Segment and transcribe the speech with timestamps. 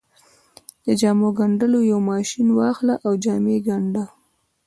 [0.85, 4.05] د جامو ګنډلو يو ماشين واخله او جامې ګنډه.